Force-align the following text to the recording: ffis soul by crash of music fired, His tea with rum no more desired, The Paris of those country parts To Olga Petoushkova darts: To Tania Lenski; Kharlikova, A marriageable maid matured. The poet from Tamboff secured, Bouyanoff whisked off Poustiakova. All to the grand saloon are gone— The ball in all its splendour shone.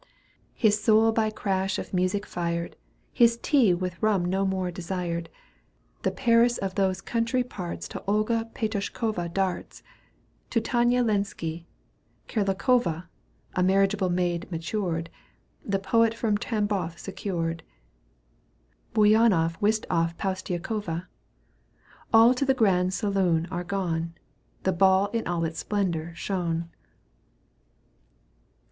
ffis 0.59 0.79
soul 0.81 1.11
by 1.11 1.29
crash 1.29 1.77
of 1.77 1.93
music 1.93 2.25
fired, 2.25 2.75
His 3.13 3.37
tea 3.39 3.71
with 3.75 4.01
rum 4.01 4.25
no 4.25 4.47
more 4.47 4.71
desired, 4.71 5.29
The 6.01 6.09
Paris 6.09 6.57
of 6.57 6.73
those 6.73 7.01
country 7.01 7.43
parts 7.43 7.87
To 7.89 8.03
Olga 8.07 8.49
Petoushkova 8.55 9.31
darts: 9.31 9.83
To 10.49 10.59
Tania 10.59 11.03
Lenski; 11.03 11.65
Kharlikova, 12.27 13.09
A 13.53 13.61
marriageable 13.61 14.09
maid 14.09 14.49
matured. 14.51 15.11
The 15.63 15.77
poet 15.77 16.15
from 16.15 16.35
Tamboff 16.35 16.97
secured, 16.97 17.61
Bouyanoff 18.95 19.53
whisked 19.57 19.85
off 19.91 20.17
Poustiakova. 20.17 21.05
All 22.11 22.33
to 22.33 22.43
the 22.43 22.55
grand 22.55 22.95
saloon 22.95 23.45
are 23.51 23.63
gone— 23.63 24.15
The 24.63 24.73
ball 24.73 25.09
in 25.11 25.27
all 25.27 25.45
its 25.45 25.59
splendour 25.59 26.15
shone. 26.15 26.71